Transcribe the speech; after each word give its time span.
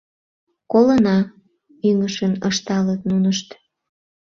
—Колына,— 0.71 1.17
ӱҥышын 1.89 2.33
ышталыт 2.49 3.01
нунышт. 3.09 3.47